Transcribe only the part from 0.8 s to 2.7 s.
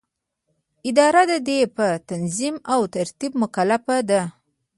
اداره د دې په تنظیم